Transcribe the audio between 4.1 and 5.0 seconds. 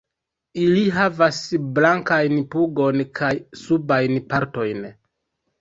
partojn.